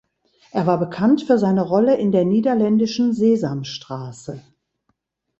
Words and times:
Er 0.49 0.65
war 0.65 0.79
bekannt 0.79 1.21
für 1.21 1.37
seine 1.37 1.61
Rolle 1.61 1.95
in 1.95 2.11
der 2.11 2.25
niederländischen 2.25 3.13
Sesamstraße. 3.13 4.41